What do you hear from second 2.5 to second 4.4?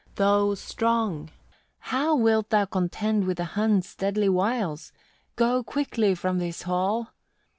contend with the Huns' deadly